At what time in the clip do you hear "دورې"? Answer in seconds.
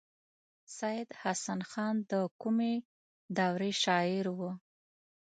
3.37-3.71